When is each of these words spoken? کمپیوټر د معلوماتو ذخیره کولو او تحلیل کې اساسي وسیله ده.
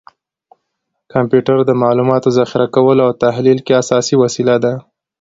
کمپیوټر 1.13 1.57
د 1.65 1.71
معلوماتو 1.81 2.29
ذخیره 2.37 2.67
کولو 2.75 3.01
او 3.07 3.11
تحلیل 3.23 3.59
کې 3.65 3.73
اساسي 3.83 4.15
وسیله 4.23 4.55
ده. 4.63 4.73